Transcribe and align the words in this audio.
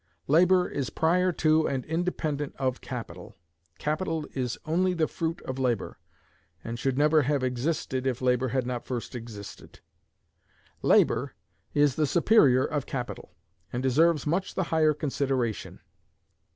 Labor 0.25 0.67
is 0.67 0.89
prior 0.89 1.31
to 1.33 1.67
and 1.69 1.85
independent 1.85 2.55
of 2.57 2.81
capital. 2.81 3.37
Capital 3.77 4.25
is 4.33 4.57
only 4.65 4.95
the 4.95 5.07
fruit 5.07 5.43
of 5.43 5.59
labor, 5.59 5.99
and 6.63 6.81
could 6.81 6.97
never 6.97 7.21
have 7.21 7.43
existed 7.43 8.07
if 8.07 8.19
labor 8.19 8.47
had 8.47 8.65
not 8.65 8.83
first 8.83 9.13
existed. 9.13 9.79
Labor 10.81 11.35
is 11.75 11.97
the 11.97 12.07
superior 12.07 12.65
of 12.65 12.87
capital, 12.87 13.35
and 13.71 13.83
deserves 13.83 14.25
much 14.25 14.55
the 14.55 14.63
higher 14.73 14.95
consideration. 14.95 15.81